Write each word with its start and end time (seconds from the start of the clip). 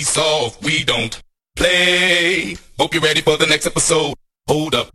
we 0.00 0.04
soft, 0.04 0.64
we 0.64 0.82
don't 0.82 1.22
play. 1.56 2.56
Hope 2.78 2.94
you're 2.94 3.02
ready 3.02 3.20
for 3.20 3.36
the 3.36 3.44
next 3.44 3.66
episode. 3.66 4.14
Hold 4.48 4.74
up. 4.74 4.88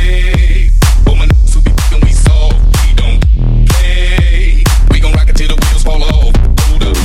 Be 0.00 0.68
thinking 0.68 2.00
we 2.02 2.10
soft, 2.10 2.56
we 2.82 2.92
don't 2.94 3.20
play. 3.68 4.64
We 4.90 4.98
gon' 4.98 5.12
rock 5.12 5.28
it 5.28 5.36
till 5.36 5.46
the 5.46 5.54
wheels 5.54 5.84
fall 5.84 6.02
off. 6.02 6.34
Hold 6.66 6.82
up. 6.82 6.96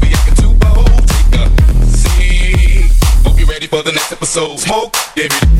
Be 0.00 0.14
acting 0.14 0.36
too 0.36 0.54
bold, 0.62 1.08
take 1.08 1.40
a 1.40 1.86
seat. 1.86 2.92
Hope 3.26 3.36
you're 3.36 3.48
ready 3.48 3.66
for 3.66 3.82
the 3.82 3.90
next 3.90 4.12
episode. 4.12 4.60
Smoke, 4.60 4.94
give 5.16 5.26
it. 5.26 5.59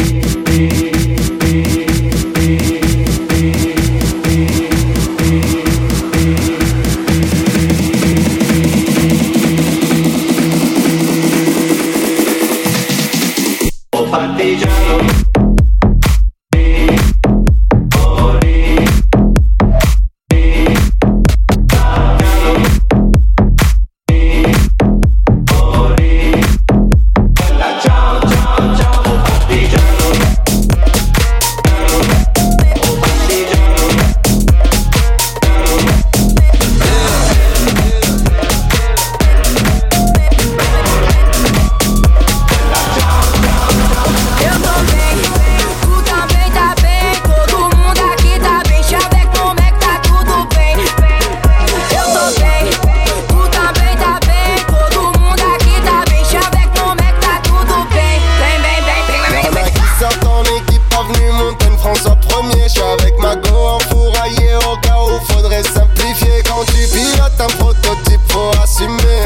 François 61.81 62.15
Premier. 62.15 62.67
J'suis 62.67 62.81
avec 62.81 63.17
ma 63.19 63.35
go 63.35 63.57
enfouraillé 63.75 64.55
au 64.55 64.77
cas 64.77 64.97
où 65.01 65.33
faudrait 65.33 65.63
simplifier. 65.63 66.43
Quand 66.45 66.63
tu 66.65 66.87
pilotes 66.93 67.39
un 67.39 67.47
prototype, 67.57 68.21
faut 68.29 68.51
assumer. 68.63 69.21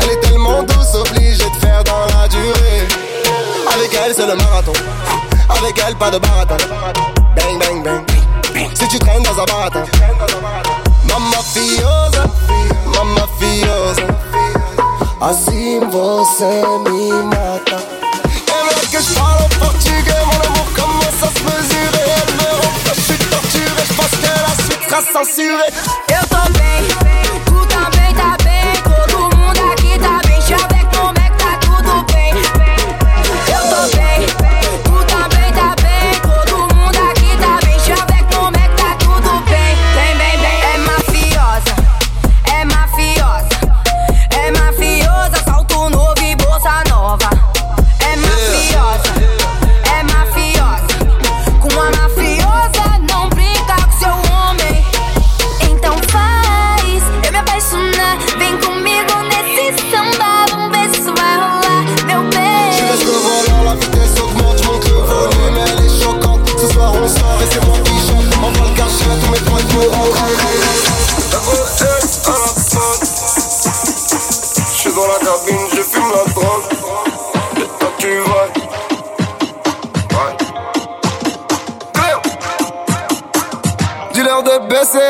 Elle 0.00 0.10
est 0.10 0.20
tellement 0.20 0.62
douce, 0.62 0.94
obligée 0.94 1.44
de 1.44 1.60
faire 1.60 1.84
dans 1.84 2.06
la 2.18 2.26
durée. 2.28 2.88
Avec 3.74 3.90
elle, 4.02 4.14
c'est 4.14 4.26
le 4.26 4.36
marathon. 4.36 4.72
Avec 5.50 5.74
elle, 5.86 5.96
pas 5.96 6.10
de 6.10 6.18
baratin. 6.18 6.56
Bang, 7.36 7.58
bang, 7.58 7.84
bang. 7.84 8.02
Si 8.74 8.88
tu 8.88 8.98
traînes 8.98 9.22
dans 9.22 9.38
un 9.42 9.44
baratin. 9.44 9.84
Mamma 11.08 11.42
fiosa, 11.52 12.24
mamma 12.86 13.26
fiosa. 13.38 14.02
Assim 15.20 15.80
você 15.90 16.62
me 16.84 16.97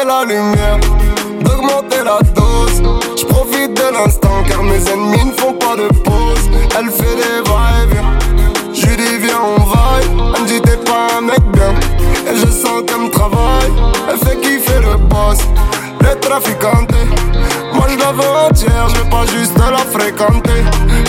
la 0.09 0.25
lumière, 0.25 0.79
d'augmenter 1.43 2.03
la 2.03 2.19
dose. 2.35 2.83
Je 3.15 3.27
profite 3.27 3.75
de 3.75 3.93
l'instant 3.93 4.43
car 4.49 4.63
mes 4.63 4.83
ennemis 4.91 5.27
ne 5.27 5.33
font 5.33 5.53
pas 5.53 5.77
de 5.77 5.89
pause. 6.03 6.45
Elle 6.79 6.91
fait 6.91 7.17
des 7.23 7.43
va-et-vient. 7.49 8.19
Je 8.73 8.87
dis 8.97 9.19
viens 9.21 9.43
on 9.45 9.63
vaille. 9.65 10.09
Elle 10.35 10.43
me 10.43 10.49
dit 10.49 10.61
t'es 10.63 10.79
pas 10.79 11.09
un 11.19 11.21
mec 11.21 11.43
bien. 11.53 11.75
Et 12.27 12.37
je 12.37 12.51
sens 12.51 12.83
qu'elle 12.87 13.03
me 13.03 13.11
travaille. 13.11 13.71
Elle 14.11 14.19
fait 14.19 14.41
kiffer 14.41 14.81
le 14.81 14.97
boss, 14.97 15.39
le 16.01 16.19
traficante. 16.21 16.91
Moi 17.75 17.87
je 17.91 17.99
la 17.99 18.13
veux 18.13 18.49
entière, 18.49 18.89
je 18.89 18.97
veux 18.97 19.11
pas 19.11 19.27
juste 19.27 19.59
la 19.59 19.85
fréquenter. 19.99 20.63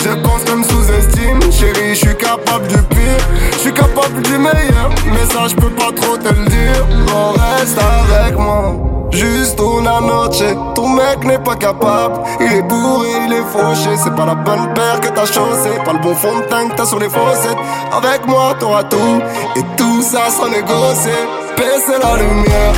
Je 0.04 0.10
pense 0.22 0.44
qu'elle 0.44 0.58
me 0.58 0.64
sous-estime, 0.64 1.40
chérie, 1.52 1.96
je 1.96 2.06
suis 2.06 2.18
capable 2.18 2.68
du 2.68 2.82
pire. 2.84 3.24
Je 3.54 3.58
suis 3.60 3.74
capable 3.74 4.22
du 4.24 4.38
meilleur, 4.38 4.79
mais 5.20 5.34
ça 5.34 5.48
je 5.48 5.56
peux 5.56 5.70
pas 5.70 5.92
trop 5.96 6.18
te 6.18 6.34
le 6.34 6.46
dire. 6.46 6.86
Oh 7.14 7.34
reste 7.58 7.78
avec 7.78 8.38
moi. 8.38 8.76
Juste 9.12 9.60
una 9.60 10.00
noche, 10.00 10.44
ton 10.76 10.90
mec 10.90 11.24
n'est 11.24 11.40
pas 11.40 11.56
capable. 11.56 12.22
Il 12.40 12.54
est 12.54 12.62
bourré, 12.62 13.10
il 13.26 13.34
est 13.34 13.44
fauché. 13.52 13.98
C'est 14.02 14.16
pas 14.16 14.26
la 14.26 14.36
bonne 14.36 14.74
paire 14.74 15.00
que 15.02 15.08
t'as 15.08 15.26
chaussé, 15.26 15.72
pas 15.84 15.94
le 15.94 16.00
bon 16.00 16.16
fond 16.16 16.38
de 16.40 16.44
teint 16.44 16.70
que 16.70 16.76
t'as 16.76 16.86
sur 16.86 17.00
les 17.00 17.10
fossettes. 17.10 17.58
Avec 17.92 18.28
moi, 18.28 18.54
t'auras 18.60 18.84
tout, 18.84 19.22
et 19.56 19.64
tout 19.76 20.02
ça 20.02 20.30
sans 20.30 20.50
négocier. 20.50 21.20
Baisser 21.58 22.00
la 22.02 22.16
lumière, 22.18 22.74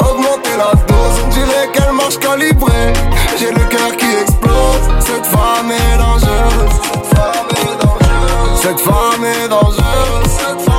augmenter 0.00 0.56
la 0.56 0.72
dose. 0.86 1.16
On 1.24 1.28
dirait 1.28 1.68
qu'elle 1.72 1.92
marche 1.92 2.18
calibrée. 2.18 2.92
J'ai 3.38 3.50
le 3.50 3.64
cœur 3.68 3.96
qui 3.98 4.06
explose. 4.22 4.84
Cette 5.00 5.26
femme 5.26 5.70
est 5.70 5.98
dangereuse. 5.98 6.70
Cette 7.02 7.18
femme 7.18 7.50
est 7.50 7.78
dangereuse. 7.82 8.60
Cette 8.62 8.80
femme 8.80 9.24
est 9.24 9.48
dangereuse. 9.48 10.73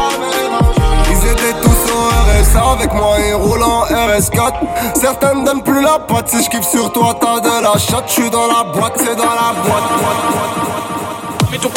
Avec 2.75 2.93
moi 2.93 3.19
et 3.19 3.33
roulant 3.33 3.81
RS 3.81 4.29
S4 4.29 4.53
Certaines 4.95 5.43
n'aiment 5.43 5.63
plus 5.63 5.81
la 5.81 5.99
patte 5.99 6.29
Si 6.29 6.43
je 6.43 6.49
kiffe 6.49 6.67
sur 6.67 6.91
toi 6.91 7.17
t'as 7.19 7.39
de 7.39 7.63
la 7.63 7.77
chatte. 7.77 8.05
Je 8.07 8.13
suis 8.13 8.29
dans 8.29 8.47
la 8.47 8.63
boîte 8.63 8.93
c'est 8.97 9.15
dans 9.15 9.23
la 9.23 9.53
boîte. 9.63 9.83
Dame 11.41 11.59
tu 11.59 11.67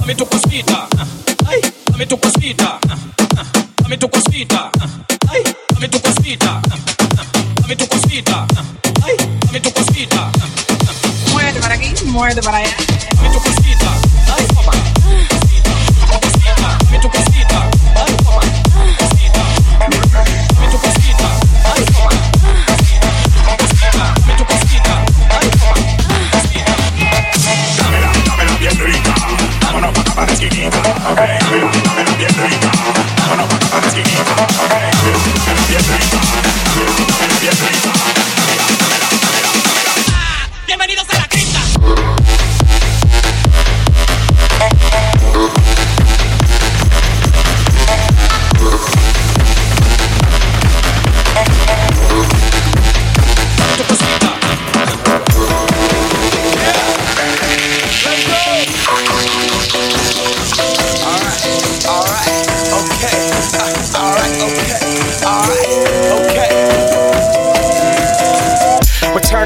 dame 0.00 0.16
tu 0.16 0.24
ay, 1.50 1.60
dame 1.92 2.06
tu 2.06 2.16
cosita, 2.16 2.78
dame 3.82 3.96
tu 3.98 4.08
cosita, 4.08 4.70
ay, 5.32 5.42
dame 5.74 5.88
tu 5.88 6.00
cosita, 6.00 6.60
dame 7.62 7.76
tu 7.76 7.86
cosita, 7.88 8.46
ay, 9.06 9.16
dame 9.46 9.60
tu 9.60 9.70
cosita, 9.72 10.30
Muévete 11.32 11.60
para 11.60 11.74
aquí, 11.74 12.04
muévete 12.06 12.42
para 12.42 12.58
allá. 12.58 12.89
Okay. 31.10 31.69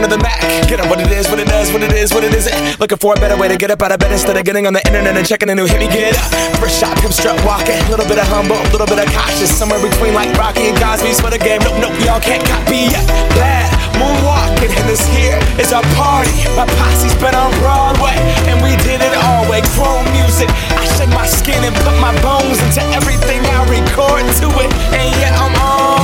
To 0.05 0.11
the. 0.11 0.21
Get 0.69 0.85
up 0.85 0.93
what 0.93 1.01
it 1.01 1.09
is, 1.09 1.25
what 1.33 1.41
it 1.41 1.49
does, 1.49 1.73
what 1.73 1.81
it 1.81 1.93
is, 1.97 2.13
what 2.13 2.25
it 2.25 2.35
isn't. 2.37 2.53
Looking 2.77 3.01
for 3.01 3.17
a 3.17 3.21
better 3.21 3.41
way 3.41 3.49
to 3.49 3.57
get 3.57 3.71
up 3.73 3.81
out 3.81 3.89
of 3.89 3.97
bed 3.97 4.13
instead 4.13 4.37
of 4.37 4.45
getting 4.45 4.67
on 4.69 4.77
the 4.77 4.85
internet 4.85 5.17
and 5.17 5.25
checking 5.25 5.49
a 5.49 5.55
new 5.55 5.65
hit 5.65 5.81
me 5.81 5.89
get 5.89 6.13
up. 6.13 6.29
First 6.61 6.77
shot, 6.77 6.93
pimp 7.01 7.17
strut 7.17 7.41
walking. 7.41 7.73
A 7.73 7.89
little 7.89 8.05
bit 8.05 8.21
of 8.21 8.29
humble, 8.29 8.61
a 8.61 8.69
little 8.69 8.85
bit 8.85 9.01
of 9.01 9.09
cautious. 9.17 9.49
Somewhere 9.49 9.81
between 9.81 10.13
like 10.13 10.29
Rocky 10.37 10.69
and 10.69 10.77
Cosby's 10.77 11.17
for 11.21 11.33
the 11.33 11.41
game. 11.41 11.65
Nope, 11.65 11.81
nope, 11.81 11.97
y'all 12.05 12.21
can't 12.21 12.45
copy 12.45 12.93
yet. 12.93 13.01
Glad 13.33 13.73
moonwalking, 13.97 14.77
and 14.77 14.85
this 14.85 15.01
here 15.09 15.41
is 15.57 15.73
our 15.73 15.85
party. 15.97 16.37
My 16.53 16.69
posse's 16.85 17.17
been 17.17 17.33
on 17.33 17.49
Broadway, 17.65 18.21
and 18.45 18.61
we 18.61 18.77
did 18.85 19.01
it 19.01 19.15
all 19.25 19.49
way. 19.49 19.65
Chrome 19.73 20.05
music. 20.13 20.53
I 20.77 20.85
shed 21.01 21.09
my 21.17 21.25
skin 21.25 21.65
and 21.65 21.73
put 21.81 21.97
my 21.97 22.13
bones 22.21 22.61
into 22.61 22.85
everything 22.93 23.41
I 23.41 23.65
record 23.73 24.29
to 24.45 24.49
it. 24.61 24.69
And 24.93 25.09
yet 25.17 25.33
I'm 25.33 25.57
on. 25.65 26.04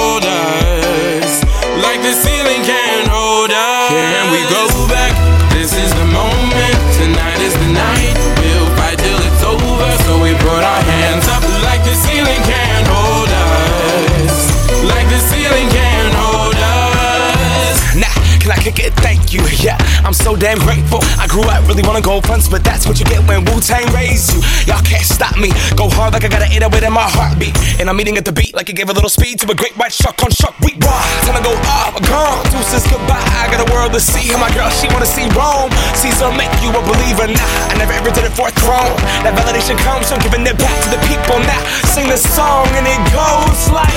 you. 19.33 19.41
Yeah, 19.63 19.80
I'm 20.11 20.19
so 20.19 20.35
damn 20.35 20.59
grateful. 20.59 20.99
I 21.15 21.23
grew 21.23 21.47
up 21.47 21.63
really 21.71 21.87
wanna 21.87 22.03
go 22.03 22.19
fronts, 22.19 22.51
but 22.51 22.67
that's 22.67 22.83
what 22.83 22.99
you 22.99 23.07
get 23.07 23.23
when 23.31 23.47
Wu 23.47 23.63
Tang 23.63 23.87
raised 23.95 24.35
you. 24.35 24.43
Y'all 24.67 24.83
can't 24.83 25.07
stop 25.07 25.39
me. 25.39 25.55
Go 25.79 25.87
hard 25.87 26.11
like 26.11 26.25
I 26.25 26.27
gotta 26.27 26.51
an 26.51 26.67
808 26.67 26.83
in 26.83 26.91
my 26.91 27.07
heartbeat. 27.07 27.55
And 27.79 27.87
I'm 27.87 27.95
eating 27.95 28.19
at 28.19 28.27
the 28.27 28.35
beat 28.35 28.51
like 28.51 28.67
it 28.67 28.75
gave 28.75 28.89
a 28.89 28.91
little 28.91 29.07
speed 29.07 29.39
to 29.39 29.47
a 29.47 29.55
great 29.55 29.71
white 29.79 29.95
shark 29.95 30.19
on 30.19 30.27
shark 30.35 30.59
week. 30.67 30.83
Raw, 30.83 30.99
time 31.23 31.39
to 31.39 31.43
go 31.47 31.55
up, 31.63 31.95
gone. 32.11 32.43
Deuces 32.51 32.83
goodbye. 32.91 33.23
I 33.39 33.47
got 33.55 33.63
a 33.63 33.71
world 33.71 33.95
to 33.95 34.03
see. 34.03 34.35
And 34.35 34.43
my 34.43 34.51
girl, 34.51 34.67
she 34.67 34.91
wanna 34.91 35.07
see 35.07 35.31
Rome. 35.31 35.71
Caesar 35.95 36.27
make 36.35 36.51
you 36.59 36.75
a 36.75 36.83
believer. 36.83 37.31
Nah, 37.31 37.71
I 37.71 37.79
never 37.79 37.95
ever 37.95 38.11
did 38.11 38.27
it 38.27 38.35
for 38.35 38.51
a 38.51 38.53
throne. 38.59 38.99
That 39.23 39.31
validation 39.31 39.79
comes 39.79 40.11
from 40.11 40.19
giving 40.19 40.43
it 40.43 40.59
back 40.59 40.75
to 40.83 40.89
the 40.91 40.99
people. 41.07 41.39
Now 41.39 41.63
sing 41.87 42.11
the 42.11 42.19
song 42.19 42.67
and 42.75 42.83
it 42.83 42.99
goes 43.15 43.71
like. 43.71 43.95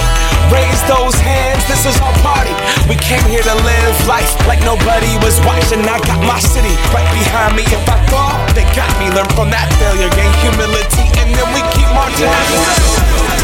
Raise 0.53 0.83
those 0.85 1.17
hands, 1.25 1.65
this 1.67 1.87
is 1.89 1.97
our 2.05 2.13
party. 2.21 2.53
We 2.87 2.97
came 3.01 3.25
here 3.25 3.43
to 3.43 3.57
live 3.65 3.97
life 4.07 4.29
like 4.47 4.61
nobody 4.61 5.17
was 5.25 5.41
watching. 5.41 5.81
I 5.89 5.99
got 6.07 6.21
my 6.25 6.39
city 6.39 6.75
right 6.93 7.09
behind 7.13 7.57
me. 7.57 7.65
If 7.69 7.85
I 7.89 7.97
fall, 8.09 8.37
they 8.55 8.65
got 8.77 8.91
me. 8.99 9.11
Learn 9.11 9.29
from 9.37 9.51
that 9.51 9.69
failure, 9.81 10.11
gain 10.13 10.33
humility, 10.41 11.09
and 11.21 11.29
then 11.35 11.49
we 11.53 11.61
keep 11.75 11.89
marching. 11.93 13.44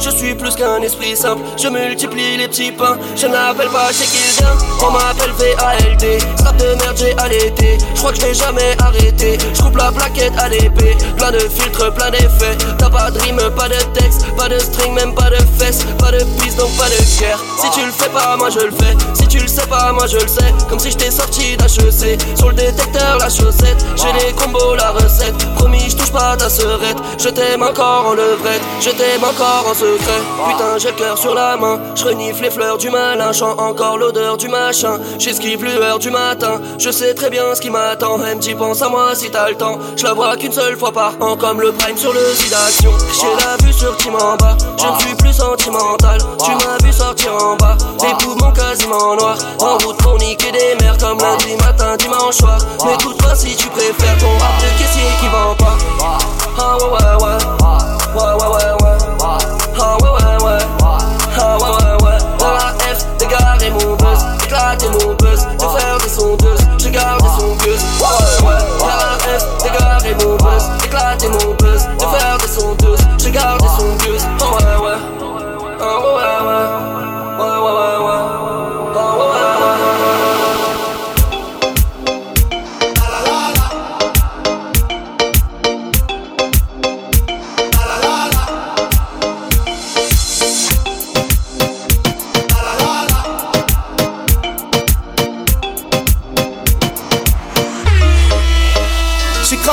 Je 0.00 0.10
suis 0.10 0.34
plus 0.34 0.54
qu'un 0.56 0.80
esprit 0.82 1.16
simple. 1.16 1.42
Je 1.56 1.68
multiplie 1.68 2.36
les 2.36 2.48
petits 2.48 2.72
pains, 2.72 2.98
je 3.16 3.26
n'appelle 3.26 3.68
pas 3.68 3.92
chez 3.92 4.04
qui. 4.04 4.42
On 4.82 4.90
m'appelle 4.90 5.32
VALD, 5.32 6.20
snap 6.38 6.56
de 6.56 6.74
merde 6.74 6.96
j'ai 6.96 7.16
allaité. 7.18 7.78
Je 7.94 8.00
crois 8.00 8.12
que 8.12 8.20
je 8.20 8.26
vais 8.26 8.34
jamais 8.34 8.76
arrêter. 8.78 9.38
Je 9.54 9.62
coupe 9.62 9.76
la 9.76 9.92
plaquette 9.92 10.36
à 10.38 10.48
l'épée, 10.48 10.96
plein 11.16 11.30
de 11.30 11.38
filtres, 11.38 11.92
plein 11.94 12.10
d'effets. 12.10 12.56
T'as 12.78 12.90
pas 12.90 13.10
de 13.10 13.18
rime, 13.20 13.40
pas 13.56 13.68
de 13.68 13.80
texte, 13.92 14.26
pas 14.36 14.48
de 14.48 14.58
string, 14.58 14.92
même 14.94 15.14
pas 15.14 15.30
de 15.30 15.36
fesses, 15.58 15.84
pas 15.98 16.10
de 16.10 16.24
piste 16.40 16.58
donc 16.58 16.76
pas 16.76 16.88
de 16.88 17.18
guerre. 17.20 17.38
Si 17.60 17.70
tu 17.70 17.84
le 17.84 17.92
fais 17.92 18.08
pas, 18.08 18.36
moi 18.36 18.50
je 18.50 18.60
le 18.60 18.72
fais. 18.72 18.96
Si 19.14 19.28
tu 19.28 19.38
le 19.38 19.48
sais 19.48 19.66
pas, 19.66 19.92
moi 19.92 20.06
je 20.06 20.16
le 20.16 20.28
sais. 20.28 20.52
Comme 20.68 20.78
si 20.78 20.90
j'étais 20.90 21.10
sorti 21.10 21.56
d'HEC. 21.56 22.20
Sur 22.36 22.48
le 22.48 22.54
détecteur, 22.54 23.18
la 23.18 23.28
chaussette. 23.28 23.84
J'ai 23.96 24.12
les 24.26 24.32
combos, 24.32 24.74
la 24.74 24.90
recette. 24.90 25.36
Promis, 25.54 25.90
je 25.90 25.96
touche 25.96 26.10
pas 26.12 26.36
ta 26.36 26.48
serette. 26.48 26.98
Je 27.18 27.28
t'aime 27.28 27.62
encore 27.62 28.06
en 28.08 28.14
levrette. 28.14 28.62
Je 28.80 28.88
t'aime 28.88 29.22
encore 29.22 29.66
en 29.70 29.74
secret. 29.74 30.22
Putain, 30.48 30.78
j'ai 30.78 30.88
le 30.88 30.94
cœur 30.94 31.18
sur 31.18 31.34
la 31.34 31.54
main. 31.58 31.78
Je 31.94 32.02
renifle 32.04 32.42
les 32.42 32.50
fleurs 32.50 32.78
du 32.78 32.88
malin. 32.88 33.30
Chant 33.30 33.54
encore 33.58 33.98
l'odeur 33.98 34.38
du 34.38 34.48
machin. 34.48 34.98
J'esquive 35.18 35.62
lueur 35.62 35.98
du 35.98 36.10
matin. 36.10 36.62
Je 36.78 36.90
sais 36.90 37.12
très 37.12 37.28
bien 37.28 37.54
ce 37.54 37.60
qui 37.60 37.68
m'attend. 37.68 38.16
MJ, 38.16 38.56
pense 38.56 38.80
à 38.80 38.88
moi 38.88 39.14
si 39.14 39.30
t'as 39.30 39.50
le 39.50 39.56
temps. 39.56 39.78
Je 39.96 40.04
la 40.04 40.14
vois 40.14 40.34
qu'une 40.38 40.52
seule 40.52 40.78
fois 40.78 40.92
par 40.92 41.12
an. 41.20 41.36
Comme 41.36 41.60
le 41.60 41.72
prime 41.72 41.98
sur 41.98 42.14
le 42.14 42.24
site 42.34 42.50
d'action. 42.50 42.90
J'ai 43.12 43.44
la 43.44 43.56
vue 43.62 43.72
sur 43.74 43.94
bas. 44.38 44.56
Je 44.78 44.86
ne 44.86 44.98
suis 45.00 45.14
plus 45.14 45.34
sentimental. 45.34 46.18
Tu 46.42 46.50
m'as 46.52 46.78
vu 46.82 46.90
sortir 46.90 47.34
en 47.34 47.56
bas. 47.56 47.76
Les 48.02 48.14
poumons 48.24 48.52
quasiment 48.52 49.14
noirs. 49.14 49.38
En 49.60 49.76
route 49.84 49.98
pour 49.98 50.16
niquer 50.18 50.52
des 50.52 50.82
mers. 50.82 50.96
Comme 50.96 51.18
lundi 51.18 51.54
matin, 51.56 51.96
dimanche 51.98 52.36
soir. 52.36 52.58
Mais 52.86 52.96
toutefois, 52.96 53.34
si 53.34 53.54
tu 53.54 53.68
préfères 53.68 54.16
ton 54.18 54.30
rap 54.38 54.56
de 54.58 54.78
caissier 54.78 55.02
qui 55.20 55.28
vend 55.28 55.54
pas. 55.58 55.76
Ah 56.58 56.76
ouais, 56.78 57.24
ouais, 57.24 57.34
ouais. 57.64 57.99
Ouais, 58.12 58.22
ouais, 58.22 58.48
ouais, 58.48 58.72
ouais. 58.82 58.98
Ah 59.78 59.96
ouais, 60.02 60.10
ouais, 60.10 60.44
ouais. 60.44 60.58
Ah 61.38 61.56
ouais, 61.56 61.70
ouais, 61.70 62.02
ouais. 62.02 62.18
Dans 62.38 62.52
la 62.52 62.74
F, 62.94 63.06
dégarer 63.18 63.70
mon 63.70 63.94
buzz. 63.96 64.24
Éclater 64.44 64.88
mon 64.88 65.14
buzz. 65.14 65.46
De 65.46 65.78
faire 65.78 65.98
des 66.02 66.08
sondeuses. 66.08 66.60
J'ai 66.78 66.90
gardé 66.90 67.28
son 67.38 67.54
buzz. 67.54 67.82
Ouais, 68.00 68.46
ouais, 68.46 68.48
ouais. 68.48 68.62
Dans 68.80 68.86
la 68.86 69.38
F, 69.38 69.62
dégarer 69.62 70.14
mon 70.24 70.36
buzz. 70.36 70.70
Éclater 70.84 71.28
mon 71.28 71.38
buzz. 71.38 71.49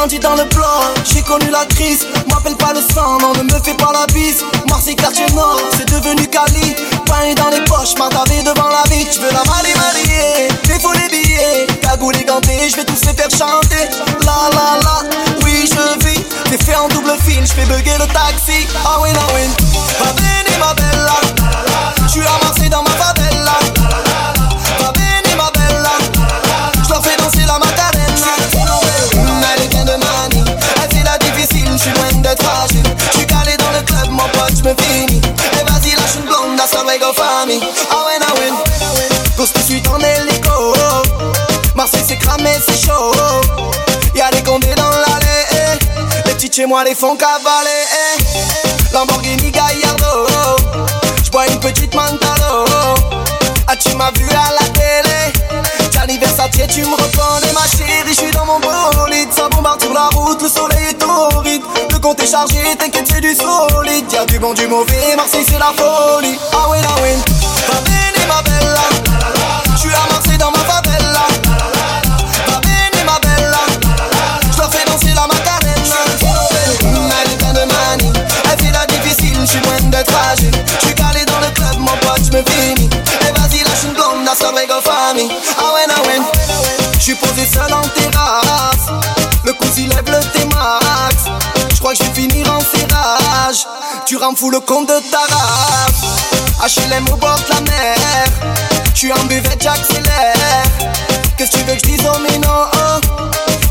J'ai 0.09 1.21
connu 1.21 1.49
la 1.51 1.65
crise. 1.65 2.05
M'appelle 2.29 2.55
pas 2.55 2.73
le 2.73 2.81
sang, 2.81 3.17
non, 3.19 3.33
ne 3.33 3.43
me 3.43 3.59
fais 3.63 3.73
pas 3.73 3.91
la 3.91 4.05
bise. 4.13 4.43
Marseille, 4.69 4.95
quartier 4.95 5.25
nord, 5.33 5.59
c'est 5.77 5.85
devenu 5.85 6.27
Cali. 6.27 6.75
Pain 7.05 7.33
dans 7.35 7.49
les 7.49 7.63
poches, 7.65 7.97
m'attarder 7.97 8.41
devant 8.43 8.69
la 8.69 8.83
vie. 8.89 9.05
Tu 9.11 9.19
veux 9.19 9.31
la 9.31 9.43
marier, 9.43 9.73
marier, 9.75 10.47
mais 10.67 10.79
faut 10.79 10.93
les 10.93 11.09
billets. 11.09 11.67
Cagoule 11.81 12.15
et 12.15 12.23
ganté, 12.23 12.69
je 12.69 12.75
vais 12.77 12.85
tous 12.85 13.01
les 13.05 13.13
faire 13.13 13.29
chanter. 13.31 13.89
La 14.21 14.49
la 14.53 14.79
la, 14.83 15.03
oui, 15.43 15.69
je 15.69 16.07
vis. 16.07 16.23
T'es 16.49 16.57
fait 16.57 16.75
en 16.75 16.87
double 16.87 17.13
fil, 17.25 17.45
je 17.45 17.53
fais 17.53 17.65
bugger 17.65 17.97
le 17.99 18.07
taxi. 18.07 18.67
Ah 18.85 18.99
oui, 19.01 19.09
ah 19.13 19.27
oui. 19.35 19.49
Va 19.99 20.13
venir, 20.13 20.59
ma 20.59 20.73
suis 20.77 21.66
Moi 46.67 46.83
les 46.83 46.95
font 46.95 47.15
cavaler. 47.15 47.85
Lamborghini 48.91 49.51
Gallardo. 49.51 50.27
J'bois 51.23 51.47
une 51.47 51.59
petite 51.61 51.95
Mantalo. 51.95 52.65
Ah, 53.67 53.75
tu 53.77 53.95
m'as 53.95 54.11
vu 54.11 54.25
à 54.31 54.51
la 54.51 54.67
télé. 54.71 55.31
Gianni 55.93 56.17
Versace, 56.17 56.49
tu 56.67 56.81
me 56.81 56.91
reconnais, 56.91 57.53
ma 57.53 57.65
chérie. 57.67 58.13
J'suis 58.13 58.31
dans 58.31 58.45
mon 58.45 58.59
bolide. 58.59 59.31
Ça 59.33 59.47
bombarde 59.47 59.81
sur 59.81 59.93
la 59.93 60.09
route, 60.09 60.41
le 60.41 60.49
soleil 60.49 60.87
est 60.89 60.95
torride. 60.95 61.61
Le 61.89 61.99
compte 61.99 62.21
est 62.21 62.27
chargé, 62.27 62.75
t'inquiète, 62.77 63.07
c'est 63.13 63.21
du 63.21 63.33
solide. 63.33 64.11
Y'a 64.11 64.25
du 64.25 64.37
bon, 64.37 64.53
du 64.53 64.67
mauvais. 64.67 65.15
Marseille, 65.15 65.45
c'est 65.47 65.59
la 65.59 65.71
folie. 65.73 66.37
Ah 66.51 66.67
oui, 66.69 66.79
ah 66.83 66.95
oui. 67.01 68.06
Seul 87.47 87.73
en 87.73 87.81
terrasse. 87.81 88.87
Le 89.43 89.53
coup 89.53 89.67
s'il 89.73 89.89
lève 89.89 90.05
le 90.05 90.19
T-Max. 90.19 91.15
J'crois 91.73 91.93
que 91.93 92.03
j'vais 92.03 92.21
finir 92.21 92.51
en 92.51 92.59
serrage. 92.59 93.65
Tu 94.05 94.17
rends 94.17 94.35
fou 94.35 94.49
le 94.49 94.59
compte 94.59 94.87
de 94.87 94.99
ta 95.11 95.19
race. 95.33 96.75
HLM 96.75 97.07
au 97.11 97.15
bord 97.15 97.39
de 97.47 97.53
la 97.53 97.61
mer. 97.61 97.97
J'suis 98.93 99.13
en 99.13 99.23
buvette, 99.25 99.61
j'accélère. 99.61 100.63
Qu'est-ce 101.37 101.51
que 101.51 101.57
tu 101.57 101.63
veux 101.65 101.73
que 101.73 101.79
j'dise 101.79 102.01
aux 102.07 102.19
minots 102.19 102.65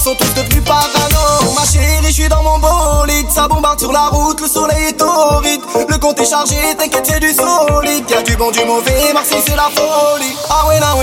Sont 0.03 0.15
tous 0.15 0.35
devenus 0.35 0.63
parano 0.65 1.53
Ma 1.57 1.67
chérie, 1.67 1.99
j'suis 2.09 2.29
dans 2.29 2.43
mon 2.43 2.61
bolide 2.61 3.27
Ça 3.35 3.49
bombarde 3.49 3.81
sur 3.81 3.93
la 3.93 4.07
route, 4.07 4.41
le 4.41 4.47
soleil 4.47 4.91
est 4.91 4.93
torride 4.93 5.61
Le 5.89 5.99
compte 5.99 6.21
est 6.21 6.31
chargé, 6.31 6.55
t'inquiète, 6.79 7.09
c'est 7.11 7.19
du 7.19 7.33
solide 7.33 8.09
Y'a 8.09 8.23
du 8.23 8.37
bon, 8.37 8.53
du 8.53 8.65
mauvais, 8.65 9.13
Marseille 9.13 9.43
c'est 9.45 9.57
la 9.57 9.65
folie 9.65 10.37
Ah 10.49 10.65
oui, 10.69 10.75
ah 10.81 10.95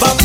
Va 0.00 0.21